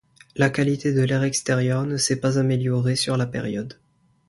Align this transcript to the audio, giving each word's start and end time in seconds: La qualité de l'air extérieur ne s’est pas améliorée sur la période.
La 0.35 0.49
qualité 0.49 0.93
de 0.93 1.01
l'air 1.03 1.21
extérieur 1.21 1.85
ne 1.85 1.95
s’est 1.97 2.19
pas 2.19 2.39
améliorée 2.39 2.95
sur 2.95 3.17
la 3.17 3.27
période. 3.27 3.77